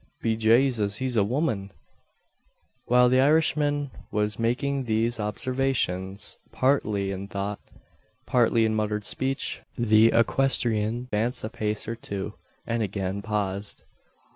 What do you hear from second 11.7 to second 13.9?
or two, and again paused.